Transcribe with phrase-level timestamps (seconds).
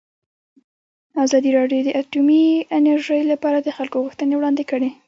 [1.23, 2.43] ازادي راډیو د اټومي
[2.77, 4.89] انرژي لپاره د خلکو غوښتنې وړاندې کړي.